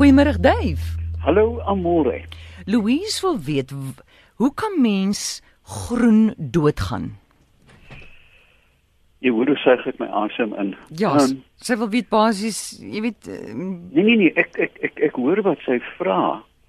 [0.00, 0.80] Goeiemôre Dave.
[1.26, 2.22] Hallo Amore.
[2.64, 3.70] Louise wil weet
[4.34, 7.18] hoe kan mens groen doodgaan?
[9.18, 10.70] Jy hoor hoe sug ek my asem in.
[10.96, 15.02] Ja, um, sy wil weet basies, jy weet um, nee nee nee, ek ek ek
[15.10, 16.20] ek hoor wat sy vra.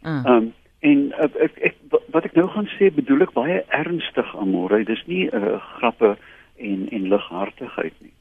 [0.03, 0.49] uh, Ehm um,
[0.91, 1.77] en uh, ek ek
[2.11, 4.81] wat ek nou gaan sê bedoel ek baie ernstig Amore.
[4.83, 6.17] Dis nie 'n uh, grappe
[6.59, 8.11] en en lighartigheid nie.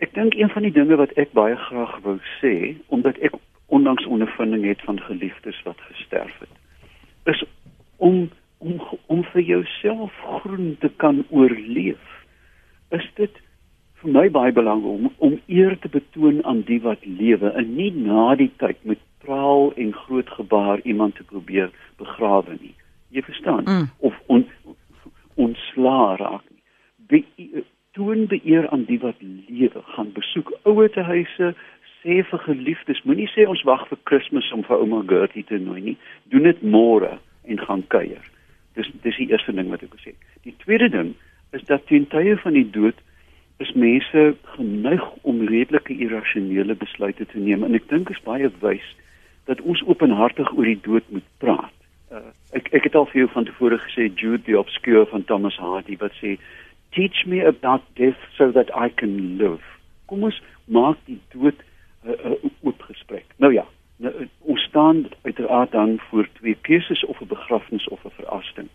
[0.00, 3.36] Ek dink een van die dinge wat ek baie graag wou sê, omdat ek
[3.66, 6.54] onlangs ondervinding het van geliefdes wat gesterf het,
[7.24, 7.44] is
[7.96, 8.28] om
[8.58, 12.24] om om vir jouself groen te kan oorleef.
[12.88, 13.42] Is dit
[14.00, 17.92] vir my baie belangrik om om eer te betoon aan die wat lewe en nie
[17.92, 22.74] na die tyd met praal en groot gebaar iemand te probeer begrawe nie.
[23.08, 23.64] Jy verstaan?
[23.64, 23.88] Mm.
[23.98, 24.46] Of on,
[25.34, 26.62] ontslaa raak nie.
[27.10, 27.64] Be,
[27.96, 31.54] toon beeer aan die wat lewe, gaan besoek ouertehuise,
[32.06, 35.82] sê vir geliefdes, moenie sê ons wag vir Kersfees om vir ouma Gertie te nooi
[35.82, 35.96] nie.
[36.30, 37.18] Doen dit môre
[37.50, 38.22] en gaan kuier.
[38.78, 40.14] Dis dis die eerste ding wat ek wil sê.
[40.46, 41.14] Die tweede ding
[41.56, 42.98] is dat teen tye van die dood
[43.58, 48.86] is mense geneig om redelike irrasionele besluite te neem en ek dink is baie wys
[49.50, 51.72] dat ons openhartig oor die dood moet praat.
[52.12, 55.56] Uh, ek ek het al vir jou van tevore gesê Jude the Obscure van Thomas
[55.58, 56.36] Hardy wat sê
[56.94, 59.64] teach me about death so that I can live.
[60.06, 60.38] Kom ons
[60.70, 61.64] maak die dood
[62.06, 63.24] 'n uh, oop gesprek.
[63.36, 68.10] Nou ja, nou, ons staan uiteraard dan voor twee keuses of 'n begrafnis of 'n
[68.10, 68.68] verasting.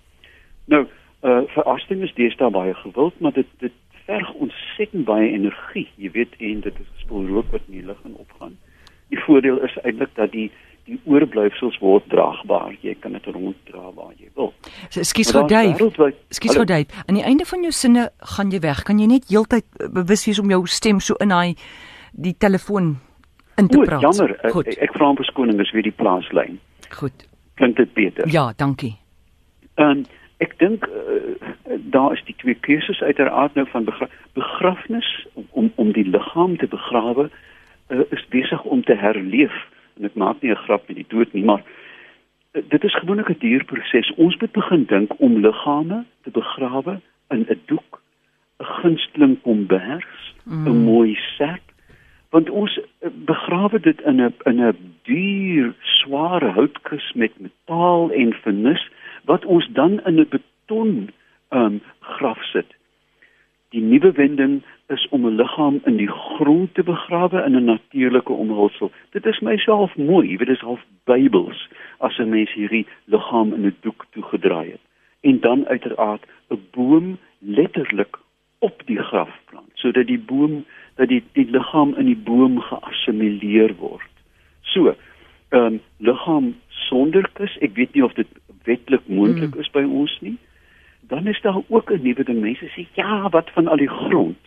[0.66, 0.88] Nou,
[1.23, 3.72] uh verasting is deesdae baie gewild, maar dit dit
[4.06, 7.86] verg ontsettend baie energie, jy weet, en dit is 'n spul rook wat in die
[7.86, 8.58] lug in opgaan.
[9.10, 10.52] Die voordeel is eintlik dat die
[10.90, 12.73] die oorblyfsels word draagbaar.
[12.82, 14.54] Jy kan dit ronddra waar jy wil.
[14.90, 15.92] Ekskuus gou Dave.
[16.30, 17.04] Ekskuus gou Dave.
[17.06, 18.84] Aan die einde van jou sinne gaan jy weg.
[18.88, 21.56] Kan jy net heeltyd eh, bewus wees om jou stem so in daai
[22.12, 22.98] die telefoon
[23.62, 24.02] in te O, praat?
[24.02, 24.67] jammer, ek, Goed.
[24.73, 26.58] ek, ek vra om verskoning, dis weer die plaaslyn.
[26.98, 27.26] Goed.
[27.59, 28.28] Klink dit beter?
[28.31, 28.95] Ja, dankie.
[29.81, 30.06] En
[30.42, 31.38] ek dink uh,
[31.94, 35.10] daar is die twee keuses uiteraard nou van begra begrafnis
[35.52, 39.54] om om, die liggaam te begrawe uh, is besig om te herleef
[39.99, 43.30] en ek maak nie 'n grap met die dood nie maar uh, dit is gewoonlik
[43.30, 46.98] 'n duur proses ons moet begin dink om liggame te begrawe
[47.30, 48.02] in 'n doek
[48.60, 50.83] 'n gunsteling kombers 'n Mm.
[50.89, 51.61] mooi sak
[52.31, 58.33] want ons uh, begrawe dit in 'n in 'n duur sware houtkus met metaal en
[58.33, 58.89] vernis
[59.25, 61.09] wat ons dan in 'n beton
[61.49, 62.75] um, graf sit.
[63.69, 68.33] Die nuwe wending is om 'n liggaam in die grond te begrawe in 'n natuurlike
[68.33, 68.92] omhulsel.
[69.09, 73.53] Dit is myself mooi, jy weet dit is half Bybels as 'n mens hierdie liggaam
[73.53, 74.83] in 'n doek toegedraai het.
[75.21, 78.17] En dan uiteraard 'n boom letterlik
[78.59, 80.65] op die graf plant sodat die boom
[81.02, 84.14] dat die die liggaam in die boom geassimileer word.
[84.73, 84.94] So,
[85.50, 86.54] ehm um, liggaam
[86.88, 88.28] sonder kus, ek weet nie of dit
[88.70, 89.60] wetlik moontlik Mm.
[89.64, 90.38] is by ons nie.
[91.10, 92.40] Dan is daar ook 'n nuwe ding.
[92.42, 94.38] Mense sê ja, wat van al die grond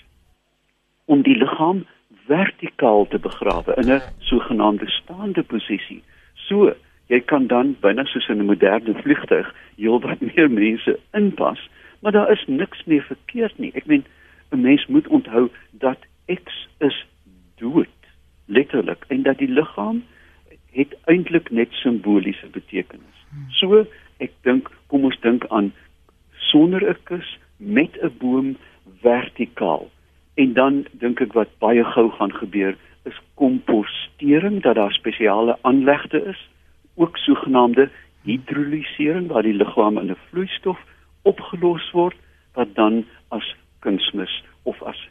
[1.04, 1.84] om die liggaam
[2.26, 6.02] vertikaal te begrawe in 'n sogenaamde staande posisie.
[6.34, 6.72] So,
[7.06, 11.68] jy kan dan binne soos in 'n moderne vliegtuig heelwat meer mense inpas,
[12.00, 13.72] maar daar is niks meer verkeerd nie.
[13.74, 14.04] Ek meen
[14.52, 17.06] 'n mens moet onthou dat X is
[17.56, 17.88] dood,
[18.46, 20.04] letterlik, en dat die liggaam
[20.72, 23.18] het eintlik net simboliese betekenis.
[23.58, 23.84] So,
[24.22, 25.72] ek dink kom ons dink aan
[26.50, 28.56] sonder 'n kus met 'n boom
[29.02, 29.90] vertikaal.
[30.34, 36.24] En dan dink ek wat baie gou gaan gebeur is kompostering dat daar spesiale aanlegte
[36.24, 36.48] is,
[36.94, 37.90] ook sogenaamde
[38.22, 40.78] hidrolisering waar die liggaam in 'n vloeistof
[41.22, 42.16] opgelos word
[42.54, 45.08] wat dan as kunsmis of as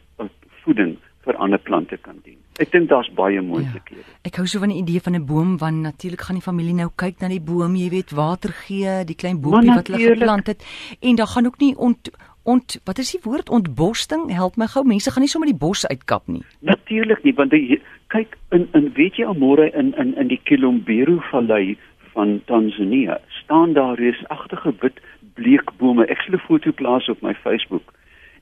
[0.64, 2.36] voeding vir ander plante kan dien.
[2.60, 4.04] Ek dink daar's baie moontlikhede.
[4.28, 6.90] Ek hou so van die idee van 'n boom want natuurlik gaan die familie nou
[6.96, 10.64] kyk na die boom, jy weet, water gee, die klein boompie wat hulle geplant het
[11.00, 12.10] en dan gaan ook nie ont
[12.44, 14.30] ont wat is die woord ontborsting?
[14.30, 14.84] Help my gou.
[14.84, 16.42] Mense gaan nie sommer die bos uitkap nie.
[16.60, 21.18] Natuurlik nie want die, kyk in in weet jy almore in in in die Kilombero
[21.30, 21.76] vallei
[22.12, 25.00] van Tanzanië staan daar reusagtige wit
[25.34, 26.06] bleekbome.
[26.06, 27.92] Ek sal 'n foto plaas op my Facebook.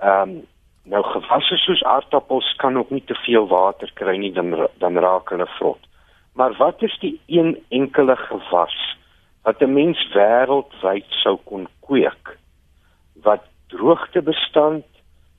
[0.00, 0.40] Ehm um,
[0.88, 5.28] nou gewasse soos aardappels kan ook nie te veel water kry nie dan dan raak
[5.30, 5.84] hulle vrot.
[6.40, 8.80] Maar wat is die een enkele gewas
[9.42, 12.38] wat 'n mens wêreldwyd sou kon kweek
[13.22, 14.84] wat droogtebestand,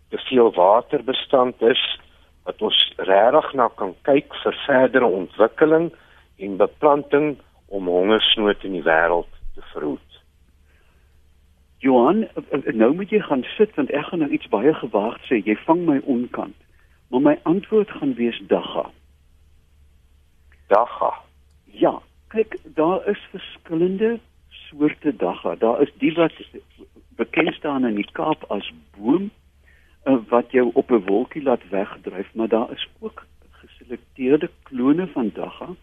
[0.10, 2.00] te veel waterbestand is
[2.44, 5.92] wat ons regtig na kan kyk vir verdere ontwikkeling
[6.38, 10.12] en beplanting om hongersnood in die wêreld te verhoed.
[11.84, 12.28] Johan,
[12.74, 15.42] nou moet jy gaan sit want ek gaan nou iets baie gewaagd sê.
[15.44, 16.56] Jy vang my onkant.
[17.12, 18.86] Maar my antwoord gaan wees dagga.
[20.72, 21.12] Dagga.
[21.66, 21.98] Ja,
[22.34, 24.20] kyk, daar is verskillende
[24.50, 25.56] soorte dagga.
[25.56, 26.34] Daar is die wat
[27.16, 32.34] bekend staan in die Kaap as boom uh, wat jou op 'n wolkie laat wegdryf,
[32.34, 33.26] maar daar is ook
[33.62, 35.76] geselekteerde klone van dagga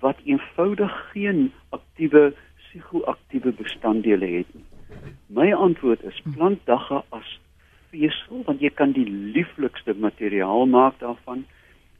[0.00, 4.64] wat eenvoudig geen aktiewe psigoaktiewe bestanddele het nie.
[5.26, 7.38] My antwoord is plant dagga as
[7.90, 11.46] vesel want jy kan die lieflikste materiaal maak daarvan.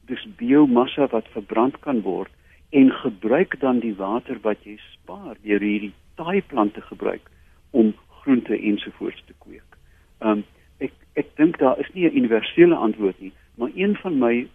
[0.05, 2.31] Dis biomassa wat verbrand kan word
[2.69, 7.29] en gebruik dan die water wat jy spaar deur hierdie taai plante gebruik
[7.71, 9.77] om groente ensovoorts te kweek.
[10.19, 10.43] Um
[10.83, 14.47] ek ek dink daar is nie 'n universele antwoord nie, maar een van my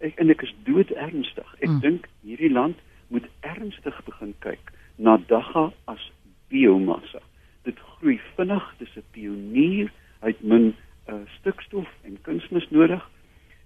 [0.00, 1.54] ek en ek is dood ernstig.
[1.60, 1.80] Ek mm.
[1.80, 2.76] dink hierdie land
[3.08, 6.10] moet ernstig begin kyk na dagga as
[6.48, 7.20] biomassa.
[7.64, 10.74] Dit groei vinnig, dis 'n pionier, hy het min
[11.08, 13.04] uh, stikstof en kunsmis nodig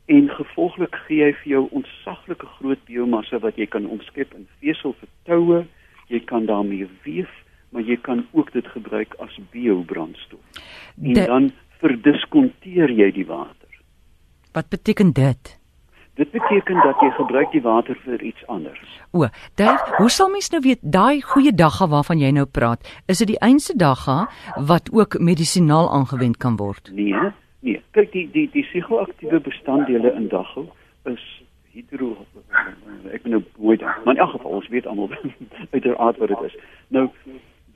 [0.07, 4.97] en gevolglik gee hy vir jou ontsaglike groot biomassa wat jy kan omskep in vesel
[4.99, 5.63] vir toue,
[6.11, 7.31] jy kan daarmee weef,
[7.73, 10.63] maar jy kan ook dit gebruik as biobrandstof.
[11.03, 11.51] En De dan
[11.81, 13.69] verdiskonteer jy die water.
[14.53, 15.59] Wat beteken dit?
[16.15, 18.91] Dit beteken dat jy gebruik die water vir iets anders.
[19.17, 23.23] O, Dave, hoe sal mens nou weet daai goeie dagga waarvan jy nou praat, is
[23.25, 24.27] dit die einste dagga
[24.69, 26.93] wat ook medisinaal aangewend kan word?
[26.93, 30.67] Nee, Nee, kyk die die die psigoaktiewe bestanddele in daggel
[31.11, 31.25] is
[31.73, 32.26] hydro
[33.14, 33.94] ek nou mooi dan.
[34.05, 35.12] Maar in elk geval ons weet almal
[35.76, 36.56] uiteraard wat dit is.
[36.88, 37.09] Nou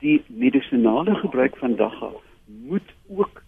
[0.03, 3.41] die medisinale gebruik van daggel moet ook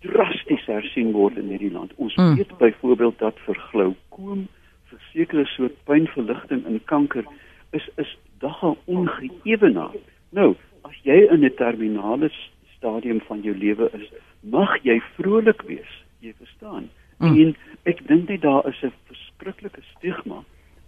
[0.00, 1.92] drasties hersien word in hierdie land.
[1.96, 2.34] Ons hmm.
[2.40, 4.46] weet byvoorbeeld dat vir glaukoom,
[4.88, 7.28] vir sekere soort pynverligting en kanker
[7.76, 10.00] is is daggel ongeëwenaar.
[10.32, 10.54] Nou,
[10.88, 12.32] as jy in 'n terminale
[12.80, 14.08] stadium van jou lewe is,
[14.40, 15.92] mag jy vrolik wees,
[16.24, 16.88] jy verstaan.
[17.20, 17.36] Mm.
[17.36, 17.56] En
[17.92, 20.40] ek dink net daar is 'n verskriklike stigma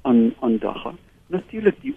[0.09, 0.95] aan aan dagga.
[1.29, 1.95] Natuurlik die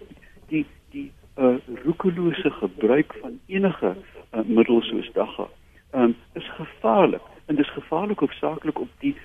[0.52, 5.48] die die uh roekelose gebruik van enige uh, middel soos dagga
[5.96, 9.16] um, is gevaarlik en dit is gevaarlik hoofsaaklik op die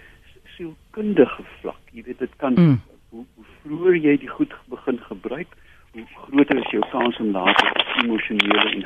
[0.57, 1.81] sielkundige vlak.
[1.93, 2.81] Jy weet dit kan mm.
[3.09, 5.57] hoe, hoe vroeër jy die goed begin gebruik,
[5.93, 8.85] hoe groter is jou kans om later emosionele en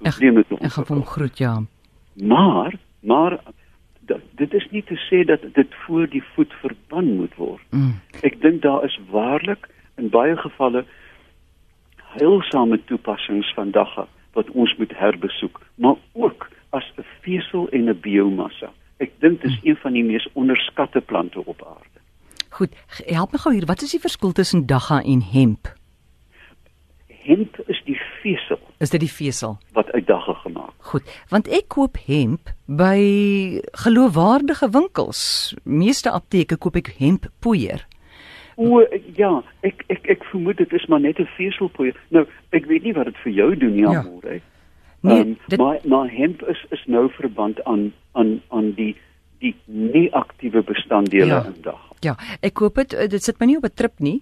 [0.00, 0.82] probleme te ontwikkel.
[0.82, 1.54] Ek gaan groet ja.
[2.14, 3.38] Maar maar
[4.34, 7.62] dit is nie te sê dat dit voor die voet verban moet word.
[7.70, 8.00] Mm.
[8.22, 10.84] Ek dink daar is waarlik in baie gevalle
[12.16, 14.06] heilsame toepassings van dagga
[14.36, 18.70] wat ons moet herbesoek, maar ook as 'n vesel en 'n biomassa.
[18.96, 19.68] Ek dink dit is mm.
[19.68, 22.00] een van die mees onderskatte plante op aarde.
[22.50, 22.72] Goed,
[23.06, 25.72] help my gou hier, wat is die verskil tussen dagga en hemp?
[27.06, 27.95] Hemp is die
[28.26, 28.60] vesel.
[28.82, 30.74] Is dit die vesel wat uit dagga gemaak?
[30.90, 32.98] Goed, want ek koop hemp by
[33.84, 35.20] geloofwaardige winkels.
[35.62, 37.86] Meeste apteke koop ek hemppoeier.
[38.56, 38.82] O
[39.18, 39.32] ja,
[39.68, 41.96] ek ek ek vermoed dit is maar net 'n veselpoeier.
[42.08, 44.00] Nou, ek weet nie wat dit vir jou doen nie, ja.
[44.00, 44.40] amore.
[45.00, 45.58] Nee, um, dit...
[45.58, 48.96] maar maar hemp is is nou verband aan aan aan die
[49.38, 51.44] die nie aktiewe bestanddele ja.
[51.44, 51.82] in dag.
[52.00, 54.20] Ja, ek koop dit dit sit my nie op 'n trip nie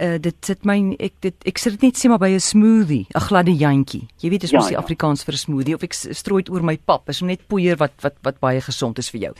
[0.00, 3.06] uh, dit sit my ek dit ek sit dit net sê maar by 'n smoothie,
[3.14, 4.08] 'n gladde jantjie.
[4.20, 4.82] Jy weet dis ja, mos die ja.
[4.82, 7.08] Afrikaans vir 'n smoothie of ek strooi dit oor my pap.
[7.08, 9.34] Is net poeier wat wat wat baie gesond is vir jou.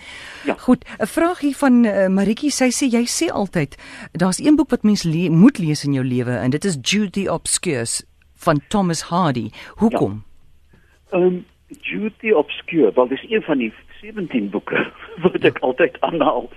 [0.44, 0.54] Ja.
[0.54, 2.50] Goed, 'n vraag hier van uh, Maritjie.
[2.50, 3.76] Sy sê jy sê altyd
[4.12, 7.26] daar's een boek wat mens le moet lees in jou lewe en dit is Judy
[7.28, 8.02] Obscures
[8.36, 9.50] van Thomas Hardy.
[9.76, 10.24] Hoekom?
[11.10, 11.26] Ehm ja.
[11.26, 14.92] um, Judy Obscure, wel dis een van die 17 boeke
[15.24, 16.48] wat ek altyd aanhaal.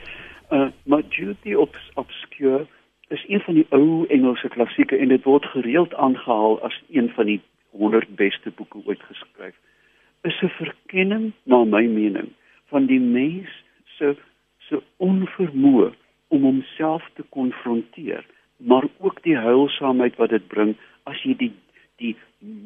[0.51, 1.53] Uh, maar Judy
[1.93, 2.67] Obscure
[3.21, 7.25] is een van die ou Engelse klassieke en dit word gereeld aangehaal as een van
[7.25, 9.55] die 100 beste boeke ooit geskryf.
[10.21, 12.29] Is 'n verkenning na my mening
[12.67, 13.49] van die mens
[13.85, 14.15] se
[14.57, 15.91] se onvermoë
[16.27, 18.25] om homself te konfronteer,
[18.57, 21.53] maar ook die heilsaamheid wat dit bring as jy die
[21.97, 22.15] die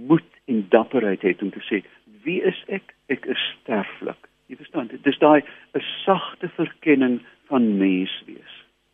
[0.07, 1.83] moed en dapperheid het om te sê
[2.23, 2.95] wie is ek?
[3.07, 4.29] Ek is sterflik.
[4.47, 5.41] Jy verstaan, dit is daai
[5.73, 8.53] 'n sagte verkenning van mens wees.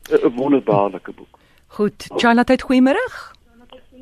[0.10, 1.41] 'n wonderbaarlike boek.
[1.78, 3.04] Goed, Charlotte, goeiemôre.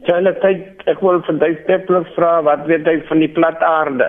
[0.07, 0.49] Charlotte,
[0.89, 4.07] ek wil vir jou stapler vra wat weet jy van die plat aarde?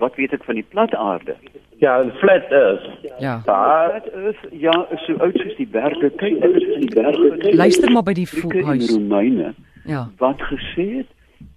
[0.00, 1.36] Wat weet ek van die plat aarde?
[1.78, 2.86] Ja, flat earth.
[3.20, 3.36] Ja.
[3.44, 6.10] Daar Flat Earth, ja, is so oud soos die berge.
[6.16, 7.52] Kyk, dit is die berge.
[7.56, 8.26] Luister maar by die
[8.64, 8.90] huis.
[8.92, 9.54] Romeine
[9.86, 10.08] Ja.
[10.18, 11.10] wat gesê het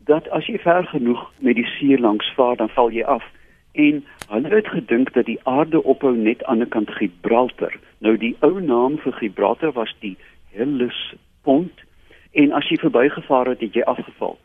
[0.05, 3.23] dat as jy ver genoeg met die see langs vaar, dan val jy af.
[3.73, 7.73] En hulle het gedink dat die aarde ophou net aan die kant Gibraltar.
[7.99, 10.17] Nou die ou naam vir Gibraltar was die
[10.83, 11.71] Hellespont
[12.31, 14.37] en as jy verbygevaar het, het jy afgeval.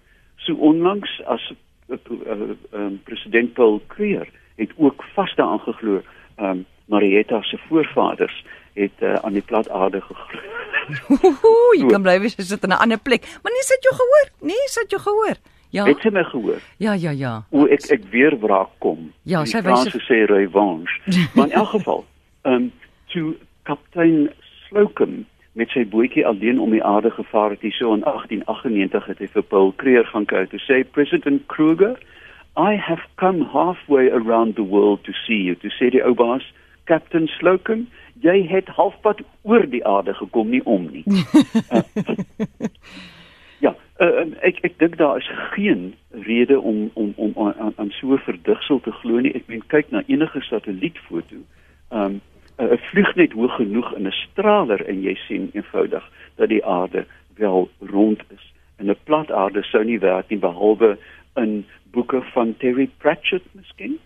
[0.45, 1.53] So onlangs as
[1.89, 6.01] uh, uh, uh, president Paul Kruger het ook vas daaraan geglo,
[6.41, 8.45] um, Marietta se voorvaders
[8.75, 10.41] het uh, aan die plat aarde geglo.
[11.49, 13.23] Ooh, jy kan bly wees jy sit in 'n ander plek.
[13.43, 14.27] Maar nee, sit jou gehoor?
[14.41, 15.37] Nee, sit jou gehoor.
[15.71, 15.85] Ja.
[15.85, 16.61] Het jy my gehoor?
[16.79, 17.43] Ja, ja, ja.
[17.51, 19.13] O ek ek weer wraak kom.
[19.23, 21.01] Ja, Die sy wys- Franse sê revanche.
[21.35, 22.05] maar in elk geval,
[22.43, 22.73] ehm um,
[23.07, 24.31] toe kaptein
[24.69, 29.23] Slocum met sy bootjie alleen om die aarde gevaar het hier so in 1898 het
[29.23, 31.95] hy vir Paul Kruger gaan kyk to sê President Kruger
[32.57, 36.47] I have come halfway around the world to see you to sê die ou baas
[36.91, 37.87] Captain Slocum
[38.25, 41.05] jy het halfpad oor die aarde gekom nie om nie.
[41.75, 41.83] uh,
[43.65, 45.95] ja, uh, ek ek dink daar is geen
[46.27, 49.35] rede om om om aan, aan so 'n verdigsel te glo nie.
[49.35, 51.43] Ek meen kyk na enige satellietfoto.
[51.91, 52.21] Um
[52.59, 56.05] 'n vlieg net hoog genoeg in 'n straler en jy sien eenvoudig
[56.37, 57.07] dat die aarde
[57.37, 58.53] wel rond is.
[58.77, 60.99] En 'n plat aarde sou nie werk nie behalwe
[61.35, 63.99] in boeke van Terry Pratchett miskien.